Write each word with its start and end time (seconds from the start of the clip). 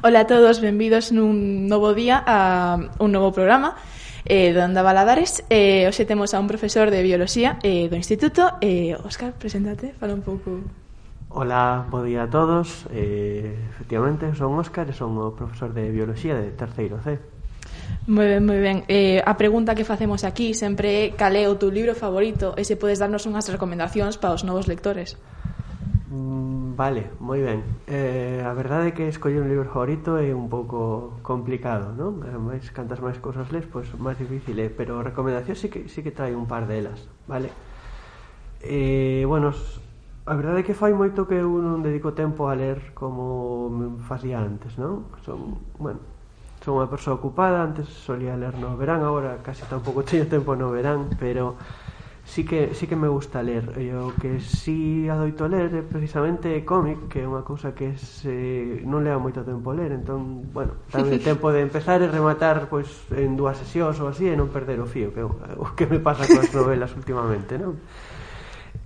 Ola 0.00 0.20
a 0.20 0.26
todos, 0.28 0.60
benvidos 0.60 1.10
nun 1.10 1.66
novo 1.66 1.90
día 1.90 2.22
a 2.22 2.78
un 3.02 3.10
novo 3.10 3.34
programa 3.34 3.74
eh, 4.22 4.54
do 4.54 4.62
Onda 4.62 4.86
Baladares. 4.86 5.42
Eh, 5.50 5.90
hoxe 5.90 6.06
temos 6.06 6.30
a 6.34 6.38
un 6.38 6.46
profesor 6.46 6.94
de 6.94 7.02
Bioloxía 7.02 7.58
eh, 7.66 7.90
do 7.90 7.98
Instituto. 7.98 8.62
Eh, 8.62 8.94
Óscar, 8.94 9.34
preséntate, 9.34 9.90
fala 9.98 10.14
un 10.14 10.22
pouco. 10.22 10.62
Ola, 11.34 11.82
bo 11.90 12.06
día 12.06 12.22
a 12.22 12.30
todos. 12.30 12.86
Eh, 12.94 13.58
efectivamente, 13.74 14.30
son 14.38 14.54
Óscar 14.54 14.86
e 14.86 14.94
son 14.94 15.18
o 15.18 15.34
profesor 15.34 15.74
de 15.74 15.90
Bioloxía 15.90 16.38
de 16.38 16.54
Terceiro 16.54 17.02
C. 17.02 17.18
Moi 18.06 18.38
ben, 18.38 18.46
moi 18.46 18.62
ben. 18.62 18.86
Eh, 18.86 19.18
a 19.18 19.34
pregunta 19.34 19.74
que 19.74 19.82
facemos 19.82 20.22
aquí 20.22 20.54
sempre 20.54 21.10
é 21.10 21.18
cal 21.18 21.34
é 21.34 21.50
o 21.50 21.58
teu 21.58 21.74
libro 21.74 21.98
favorito 21.98 22.54
e 22.54 22.62
se 22.62 22.78
podes 22.78 23.02
darnos 23.02 23.26
unhas 23.26 23.50
recomendacións 23.50 24.14
para 24.14 24.30
os 24.30 24.46
novos 24.46 24.70
lectores. 24.70 25.18
Mm, 26.10 26.74
vale, 26.74 27.10
moi 27.20 27.42
ben. 27.44 27.60
Eh, 27.86 28.40
a 28.40 28.52
verdade 28.56 28.88
é 28.88 28.92
que 28.96 29.12
escoller 29.12 29.44
un 29.44 29.48
libro 29.52 29.68
favorito 29.68 30.16
é 30.16 30.32
un 30.32 30.48
pouco 30.48 31.20
complicado, 31.20 31.92
non? 31.92 32.24
Ademais, 32.24 32.64
eh, 32.64 32.72
cantas 32.72 33.04
máis 33.04 33.20
cousas 33.20 33.52
les, 33.52 33.68
pois 33.68 33.92
máis 34.00 34.16
difícil 34.16 34.56
é, 34.56 34.72
pero 34.72 35.04
recomendacións 35.04 35.60
sí 35.60 35.68
que, 35.68 35.84
sí 35.92 36.00
que 36.00 36.08
trai 36.08 36.32
un 36.32 36.48
par 36.48 36.64
delas, 36.64 37.04
vale? 37.28 37.52
Eh, 38.64 39.28
bueno, 39.28 39.52
a 40.24 40.34
verdade 40.34 40.60
é 40.60 40.66
que 40.66 40.72
fai 40.72 40.96
moito 40.96 41.28
que 41.28 41.36
eu 41.44 41.52
non 41.60 41.84
dedico 41.84 42.16
tempo 42.16 42.48
a 42.48 42.56
ler 42.56 42.96
como 42.96 43.68
me 43.68 44.00
facía 44.08 44.40
antes, 44.40 44.80
non? 44.80 45.12
Son, 45.28 45.60
bueno, 45.76 46.00
son 46.64 46.80
unha 46.80 46.88
persoa 46.88 47.20
ocupada, 47.20 47.60
antes 47.60 47.84
solía 47.84 48.32
ler 48.32 48.56
no 48.56 48.80
verán, 48.80 49.04
agora 49.04 49.44
casi 49.44 49.60
tampouco 49.68 50.00
teño 50.08 50.24
tempo 50.24 50.56
no 50.56 50.72
verán, 50.72 51.12
pero 51.20 51.60
sí 52.28 52.44
que 52.44 52.74
sí 52.74 52.86
que 52.86 52.94
me 52.94 53.08
gusta 53.08 53.42
ler 53.42 53.72
e 53.80 53.88
o 53.96 54.12
que 54.12 54.36
sí 54.36 55.08
adoito 55.08 55.48
ler 55.48 55.72
é 55.72 55.80
precisamente 55.80 56.60
cómic 56.60 57.08
que 57.08 57.24
é 57.24 57.26
unha 57.26 57.40
cousa 57.40 57.72
que 57.72 57.96
se 57.96 58.28
eh, 58.28 58.84
non 58.84 59.00
leva 59.00 59.16
moito 59.16 59.40
tempo 59.48 59.72
ler 59.72 59.96
entón, 59.96 60.52
bueno, 60.52 60.76
tamén 60.92 61.24
tempo 61.24 61.48
de 61.48 61.64
empezar 61.64 62.04
e 62.04 62.06
rematar 62.06 62.68
pois 62.68 63.08
en 63.16 63.32
dúas 63.32 63.56
sesións 63.56 63.96
ou 64.04 64.12
así 64.12 64.28
e 64.28 64.36
non 64.36 64.52
perder 64.52 64.76
o 64.76 64.84
fío 64.84 65.08
que 65.08 65.24
o 65.24 65.72
que 65.72 65.88
me 65.88 66.04
pasa 66.04 66.28
coas 66.28 66.52
novelas 66.52 66.92
últimamente 66.92 67.56
non? 67.56 67.80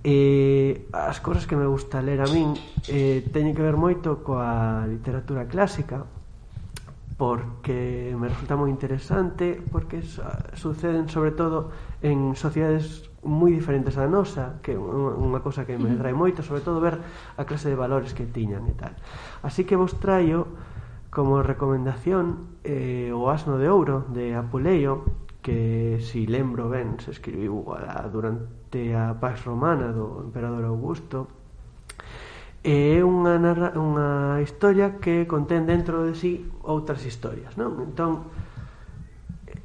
E 0.07 0.87
as 0.95 1.19
cousas 1.19 1.43
que 1.43 1.59
me 1.59 1.67
gusta 1.67 1.99
ler 1.99 2.23
a 2.23 2.27
min 2.31 2.55
eh, 2.87 3.27
teñen 3.27 3.51
que 3.51 3.63
ver 3.63 3.75
moito 3.75 4.23
coa 4.23 4.87
literatura 4.87 5.51
clásica 5.51 6.07
porque 7.19 8.15
me 8.15 8.31
resulta 8.31 8.55
moi 8.55 8.71
interesante 8.71 9.59
porque 9.67 9.99
suceden 10.55 11.11
sobre 11.11 11.35
todo 11.35 11.75
en 11.99 12.39
sociedades 12.39 13.11
moi 13.23 13.55
diferentes 13.55 13.95
da 13.95 14.05
nosa, 14.05 14.59
que 14.59 14.75
é 14.75 14.79
unha 14.79 15.39
cosa 15.39 15.63
que 15.63 15.79
me 15.79 15.95
atrae 15.95 16.13
moito, 16.13 16.43
sobre 16.43 16.61
todo 16.61 16.83
ver 16.83 16.99
a 17.39 17.43
clase 17.47 17.71
de 17.71 17.79
valores 17.79 18.11
que 18.11 18.27
tiñan 18.27 18.67
e 18.67 18.75
tal. 18.75 18.93
Así 19.41 19.63
que 19.63 19.79
vos 19.79 19.95
traio 19.97 20.47
como 21.07 21.41
recomendación 21.41 22.59
eh, 22.67 23.15
o 23.15 23.31
asno 23.31 23.57
de 23.57 23.71
ouro 23.71 24.03
de 24.11 24.35
Apuleio, 24.35 25.23
que 25.43 25.99
si 25.99 26.25
lembro 26.25 26.71
ben 26.71 26.97
se 27.03 27.11
escribiu 27.11 27.67
a, 27.75 28.07
durante 28.07 28.95
a 28.95 29.13
Pax 29.19 29.43
romana 29.43 29.91
do 29.91 30.23
emperador 30.23 30.63
Augusto 30.63 31.27
é 32.63 33.03
unha, 33.03 33.35
narra, 33.35 33.75
unha 33.75 34.39
historia 34.39 35.03
que 35.03 35.27
contén 35.27 35.67
dentro 35.67 36.07
de 36.07 36.15
si 36.15 36.47
sí 36.47 36.51
outras 36.63 37.03
historias 37.03 37.59
non? 37.59 37.75
entón 37.83 38.31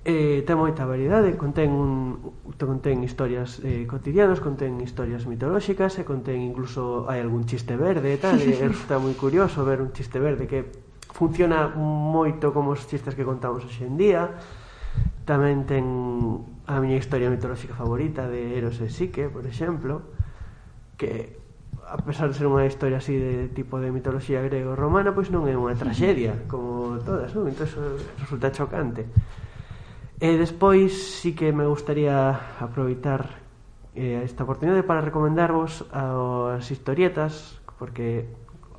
eh, 0.03 0.43
ten 0.43 0.59
moita 0.59 0.83
variedade 0.83 1.39
contén 1.39 1.71
un, 1.71 2.19
contén 2.67 3.07
historias 3.07 3.63
eh, 3.63 3.87
cotidianas, 3.87 4.43
contén 4.43 4.81
historias 4.83 5.29
mitolóxicas 5.31 5.95
e 6.01 6.03
contén 6.03 6.43
incluso 6.43 7.07
hai 7.07 7.23
algún 7.23 7.47
chiste 7.47 7.79
verde 7.79 8.11
e 8.11 8.19
tal, 8.19 8.41
e 8.43 8.59
está 8.67 8.99
moi 8.99 9.15
curioso 9.15 9.63
ver 9.63 9.79
un 9.79 9.95
chiste 9.95 10.19
verde 10.19 10.51
que 10.51 10.67
funciona 11.15 11.71
moito 11.77 12.51
como 12.51 12.75
os 12.75 12.83
chistes 12.87 13.15
que 13.15 13.23
contamos 13.23 13.63
hoxe 13.63 13.87
en 13.87 13.95
día. 13.95 14.35
Tamén 15.29 15.69
ten 15.69 15.85
a 16.67 16.83
miña 16.83 16.99
historia 16.99 17.31
mitolóxica 17.31 17.79
favorita 17.79 18.27
de 18.27 18.59
Eros 18.59 18.81
e 18.83 18.89
Psique, 18.91 19.31
por 19.31 19.47
exemplo, 19.47 20.03
que 20.99 21.39
a 21.89 21.97
pesar 22.05 22.29
de 22.29 22.35
ser 22.37 22.45
unha 22.45 22.69
historia 22.69 23.01
así 23.01 23.17
de 23.17 23.49
tipo 23.49 23.81
de 23.81 23.89
mitoloxía 23.89 24.45
grego-romana, 24.45 25.17
pois 25.17 25.33
non 25.33 25.49
é 25.49 25.57
unha 25.57 25.73
traxedia 25.73 26.37
como 26.51 27.01
todas, 27.01 27.33
non? 27.33 27.49
Entón 27.49 27.71
resulta 28.21 28.53
chocante. 28.53 29.09
E 30.19 30.35
despois 30.35 30.91
sí 31.23 31.39
que 31.39 31.55
me 31.55 31.63
gustaría 31.63 32.59
aproveitar 32.59 33.39
eh, 33.95 34.23
esta 34.27 34.43
oportunidade 34.43 34.83
para 34.83 34.99
recomendarvos 34.99 35.87
as 35.95 36.67
historietas, 36.75 37.63
porque 37.79 38.27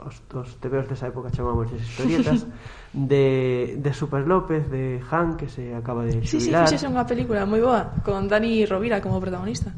os, 0.04 0.20
os 0.36 0.60
tebeos 0.60 0.88
desa 0.92 1.08
época 1.08 1.32
chamamos 1.32 1.72
as 1.72 1.80
historietas, 1.80 2.44
de, 2.92 3.80
de 3.80 3.92
Super 3.96 4.28
López, 4.28 4.68
de 4.68 5.00
Han, 5.12 5.40
que 5.40 5.48
se 5.48 5.72
acaba 5.72 6.04
de 6.04 6.20
xubilar. 6.24 6.68
Sí, 6.68 6.76
sí, 6.76 6.76
fixese 6.76 6.92
unha 6.92 7.08
película 7.08 7.48
moi 7.48 7.64
boa, 7.64 8.04
con 8.04 8.28
Dani 8.28 8.68
Rovira 8.68 9.00
como 9.00 9.20
protagonista. 9.24 9.72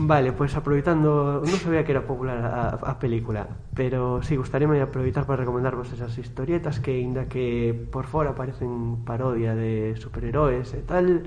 Vale, 0.00 0.30
pois 0.30 0.54
pues 0.54 0.56
aproveitando, 0.56 1.42
non 1.42 1.58
sabía 1.58 1.82
que 1.82 1.90
era 1.90 2.06
popular 2.06 2.38
a, 2.38 2.78
a 2.78 2.94
película, 3.02 3.50
pero 3.74 4.22
si 4.22 4.38
sí, 4.38 4.38
gustaríame 4.38 4.78
aproveitar 4.78 5.26
para 5.26 5.42
recomendarvos 5.42 5.90
esas 5.90 6.14
historietas 6.14 6.78
que 6.78 7.02
aínda 7.02 7.26
que 7.26 7.74
por 7.74 8.06
fora 8.06 8.30
parecen 8.38 9.02
parodia 9.02 9.58
de 9.58 9.98
superheróis 9.98 10.70
e 10.78 10.86
tal, 10.86 11.26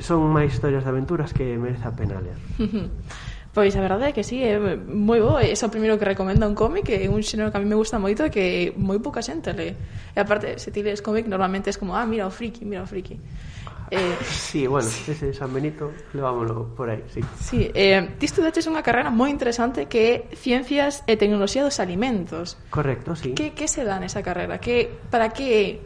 son 0.00 0.24
máis 0.32 0.56
historias 0.56 0.88
de 0.88 0.90
aventuras 0.96 1.36
que 1.36 1.60
merece 1.60 1.84
a 1.84 1.92
pena 1.92 2.16
ler. 2.24 2.40
Pois 3.50 3.74
a 3.74 3.82
verdade 3.82 4.10
é 4.10 4.12
que 4.14 4.22
sí, 4.22 4.38
é 4.46 4.58
moi 4.86 5.18
bo, 5.18 5.42
é 5.42 5.50
o 5.50 5.72
primeiro 5.74 5.98
que 5.98 6.06
recomenda 6.06 6.46
un 6.46 6.54
cómic, 6.54 6.86
é 6.86 7.10
un 7.10 7.18
xénero 7.18 7.50
que 7.50 7.58
a 7.58 7.62
mí 7.62 7.66
me 7.66 7.74
gusta 7.74 7.98
moito 7.98 8.22
e 8.22 8.30
que 8.30 8.70
moi 8.78 9.02
pouca 9.02 9.18
xente 9.26 9.50
lee 9.50 9.74
E 10.14 10.18
aparte, 10.20 10.58
se 10.58 10.70
ti 10.70 10.82
lees 10.82 11.02
cómic, 11.02 11.26
normalmente 11.26 11.70
é 11.70 11.74
como, 11.74 11.94
ah, 11.94 12.06
mira 12.06 12.26
o 12.26 12.30
friki, 12.30 12.64
mira 12.64 12.82
o 12.82 12.86
friki. 12.86 13.18
Ah, 13.66 13.86
eh, 13.90 14.16
sí, 14.22 14.66
bueno, 14.66 14.88
sí. 14.88 15.10
ese 15.10 15.34
San 15.34 15.54
Benito 15.54 15.92
levámoslo 16.14 16.74
por 16.74 16.90
aí, 16.90 17.02
sí. 17.10 17.20
Sí, 17.38 17.70
eh, 17.74 18.14
ti 18.18 18.26
estudaches 18.26 18.66
unha 18.66 18.82
carreira 18.82 19.10
moi 19.10 19.30
interesante 19.30 19.86
que 19.86 20.30
é 20.30 20.38
Ciencias 20.38 21.02
e 21.06 21.14
Tecnoloxía 21.14 21.62
dos 21.62 21.78
Alimentos. 21.78 22.58
Correcto, 22.70 23.14
sí. 23.14 23.34
Que, 23.34 23.54
que 23.54 23.66
se 23.66 23.82
dá 23.86 23.98
nesa 23.98 24.22
carreira? 24.22 24.58
Que, 24.58 24.90
para 25.10 25.30
que 25.30 25.82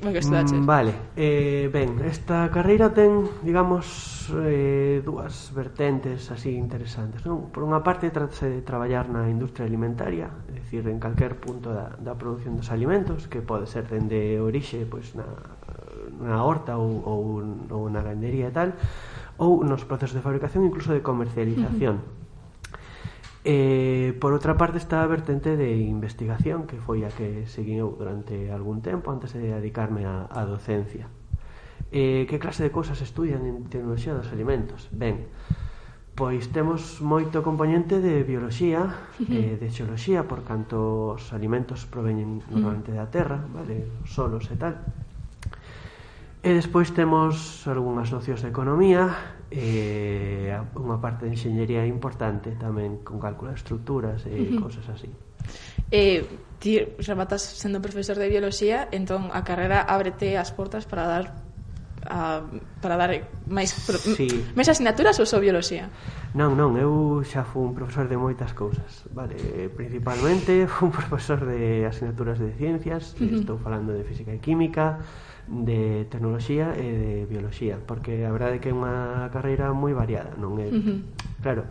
Vai 0.00 0.12
que 0.12 0.22
estudaches. 0.22 0.52
Mm, 0.52 0.66
vale, 0.66 0.94
eh, 1.16 1.68
ben, 1.72 1.98
esta 2.06 2.46
carreira 2.54 2.94
ten, 2.94 3.26
digamos, 3.42 4.30
eh, 4.30 5.02
dúas 5.02 5.50
vertentes 5.50 6.30
así 6.30 6.54
interesantes. 6.54 7.26
Non? 7.26 7.50
Por 7.50 7.66
unha 7.66 7.82
parte, 7.82 8.06
trátase 8.14 8.46
de 8.46 8.62
traballar 8.62 9.10
na 9.10 9.26
industria 9.26 9.66
alimentaria, 9.66 10.30
é 10.46 10.54
dicir, 10.54 10.86
en 10.86 11.02
calquer 11.02 11.42
punto 11.42 11.74
da, 11.74 11.98
da 11.98 12.14
produción 12.14 12.54
dos 12.54 12.70
alimentos, 12.70 13.26
que 13.26 13.42
pode 13.42 13.66
ser 13.66 13.90
dende 13.90 14.38
orixe, 14.38 14.86
pois, 14.86 15.18
na, 15.18 15.26
na 16.22 16.46
horta 16.46 16.78
ou, 16.78 17.02
ou, 17.02 17.42
ou 17.66 17.82
na 17.90 17.98
gandería 17.98 18.48
e 18.48 18.54
tal, 18.54 18.78
ou 19.34 19.66
nos 19.66 19.82
procesos 19.82 20.14
de 20.14 20.22
fabricación, 20.22 20.62
incluso 20.62 20.94
de 20.94 21.02
comercialización. 21.02 21.98
Uh 21.98 22.06
-huh 22.14 22.27
E, 23.46 24.18
por 24.18 24.34
outra 24.34 24.58
parte 24.58 24.82
está 24.82 25.06
a 25.06 25.10
vertente 25.10 25.54
de 25.54 25.78
investigación 25.86 26.66
que 26.66 26.82
foi 26.82 27.06
a 27.06 27.10
que 27.14 27.46
seguiu 27.46 27.94
durante 27.94 28.50
algún 28.50 28.82
tempo 28.82 29.14
antes 29.14 29.30
de 29.30 29.54
dedicarme 29.54 30.06
a, 30.06 30.26
a 30.26 30.42
docencia. 30.42 31.06
E, 31.94 32.26
que 32.26 32.42
clase 32.42 32.66
de 32.66 32.74
cousas 32.74 32.98
estudian 33.00 33.46
en 33.46 33.70
tecnoloxía 33.70 34.12
dos 34.12 34.28
alimentos? 34.34 34.90
Ben, 34.90 35.30
pois 36.18 36.50
temos 36.50 36.98
moito 36.98 37.46
componente 37.46 38.02
de 38.02 38.26
bioloxía 38.26 39.14
e 39.22 39.54
eh, 39.54 39.56
de 39.56 39.70
xeoloxía 39.70 40.26
por 40.26 40.42
canto 40.42 41.14
os 41.14 41.30
alimentos 41.30 41.86
proveñen 41.86 42.42
normalmente 42.50 42.90
da 42.90 43.06
terra, 43.06 43.38
vale, 43.54 43.86
solos 44.02 44.50
e 44.50 44.58
tal. 44.58 44.82
E 46.42 46.50
despois 46.58 46.90
temos 46.90 47.62
algunhas 47.70 48.10
nocións 48.10 48.42
de 48.42 48.50
economía 48.50 49.37
eh, 49.50 50.52
unha 50.76 51.00
parte 51.00 51.24
de 51.24 51.32
enxeñería 51.32 51.88
importante 51.88 52.52
tamén 52.60 53.00
con 53.00 53.16
cálculo 53.16 53.52
de 53.52 53.58
estructuras 53.58 54.28
e 54.28 54.36
uh 54.36 54.44
-huh. 54.56 54.62
cosas 54.68 54.86
así. 54.92 55.08
Eh, 55.88 56.20
ti 56.60 56.84
rematas 57.00 57.40
sendo 57.40 57.80
profesor 57.80 58.20
de 58.20 58.28
bioloxía, 58.28 58.92
entón 58.92 59.32
a 59.32 59.40
carreira 59.46 59.88
ábrete 59.88 60.36
as 60.36 60.52
portas 60.52 60.84
para 60.84 61.08
dar 61.08 61.47
a, 62.08 62.42
para 62.80 62.96
dar 62.96 63.12
máis 63.46 63.70
sí. 64.16 64.28
máis 64.56 64.68
asignaturas 64.68 65.20
ou 65.20 65.26
só 65.28 65.38
bioloxía? 65.38 65.92
Non, 66.34 66.56
non, 66.56 66.76
eu 66.80 67.20
xa 67.24 67.44
fui 67.44 67.62
un 67.64 67.76
profesor 67.76 68.08
de 68.08 68.16
moitas 68.16 68.56
cousas, 68.56 69.04
vale, 69.12 69.36
principalmente 69.76 70.64
fui 70.72 70.88
un 70.88 70.94
profesor 70.96 71.44
de 71.44 71.84
asignaturas 71.84 72.40
de 72.40 72.52
ciencias, 72.56 73.14
uh 73.16 73.24
-huh. 73.24 73.40
estou 73.40 73.56
falando 73.60 73.92
de 73.92 74.02
física 74.04 74.32
e 74.32 74.40
química, 74.40 75.04
de 75.48 76.04
tecnoloxía 76.12 76.76
e 76.76 76.84
de 76.84 77.12
bioloxía, 77.24 77.80
porque 77.80 78.24
a 78.24 78.32
verdade 78.32 78.56
é 78.56 78.60
que 78.60 78.68
é 78.68 78.74
unha 78.76 79.28
carreira 79.32 79.72
moi 79.72 79.96
variada, 79.96 80.36
non 80.36 80.60
é? 80.60 80.68
Uh 80.68 80.80
-huh. 80.80 80.98
Claro, 81.40 81.64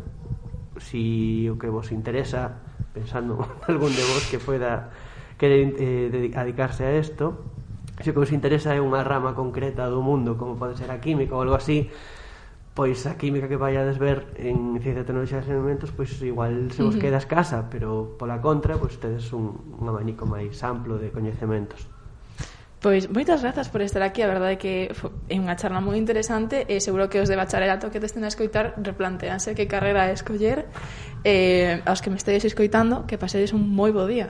si 0.82 1.46
o 1.50 1.58
que 1.58 1.70
vos 1.70 1.94
interesa, 1.94 2.62
pensando 2.94 3.38
algún 3.70 3.94
de 3.94 4.04
vos 4.06 4.26
que 4.30 4.42
poida 4.42 4.90
querer 5.38 5.78
eh, 5.78 6.10
dedicarse 6.10 6.86
a 6.86 6.98
isto, 6.98 7.57
se 8.00 8.12
o 8.12 8.14
que 8.14 8.22
os 8.22 8.32
interesa 8.32 8.74
é 8.74 8.82
unha 8.82 9.02
rama 9.02 9.34
concreta 9.34 9.90
do 9.90 10.06
mundo, 10.06 10.38
como 10.38 10.54
pode 10.58 10.78
ser 10.78 10.94
a 10.94 11.02
química 11.02 11.34
ou 11.34 11.42
algo 11.42 11.58
así, 11.58 11.90
pois 12.78 13.10
a 13.10 13.18
química 13.18 13.50
que 13.50 13.58
vayades 13.58 13.98
ver 13.98 14.38
en 14.38 14.78
ciencia, 14.78 15.02
Tecnología 15.02 15.42
e 15.42 15.50
alimentos, 15.50 15.90
pois 15.90 16.14
igual 16.22 16.70
se 16.70 16.86
vos 16.86 16.94
uh 16.94 17.02
queda 17.02 17.18
escasa, 17.18 17.66
pero 17.74 18.14
pola 18.22 18.38
contra, 18.38 18.78
pois 18.78 19.02
tedes 19.02 19.34
un, 19.34 19.78
un 19.82 19.86
abanico 19.90 20.30
máis 20.30 20.62
amplo 20.62 21.02
de 21.02 21.10
coñecementos. 21.10 21.90
Pois 22.78 23.10
moitas 23.10 23.42
grazas 23.42 23.74
por 23.74 23.82
estar 23.82 24.06
aquí, 24.06 24.22
a 24.22 24.30
verdade 24.30 24.62
que 24.62 24.94
é 24.94 25.36
unha 25.42 25.58
charla 25.58 25.82
moi 25.82 25.98
interesante 25.98 26.70
e 26.70 26.78
seguro 26.78 27.10
que 27.10 27.18
os 27.18 27.26
de 27.26 27.34
bacharelato 27.34 27.90
que 27.90 27.98
te 27.98 28.06
estén 28.06 28.22
a 28.22 28.30
escoitar 28.30 28.78
replanteanse 28.78 29.58
que 29.58 29.66
carreira 29.66 30.14
escoller 30.14 30.70
eh, 31.26 31.82
aos 31.90 32.06
que 32.06 32.14
me 32.14 32.22
estedes 32.22 32.46
escoitando 32.46 33.10
que 33.10 33.18
pasedes 33.18 33.58
un 33.58 33.66
moi 33.66 33.90
bo 33.90 34.06
día. 34.06 34.30